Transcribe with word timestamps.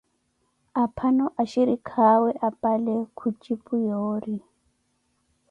Aphano 0.83 1.25
axhirikha 1.41 1.99
awe 2.15 2.31
apale 2.47 2.95
khuncipu 3.17 3.73
yoori. 3.87 4.35